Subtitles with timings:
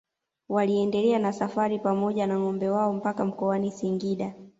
[0.49, 4.33] Waliendelea na safari pamoja na ngombe wao mpaka mkoani Singida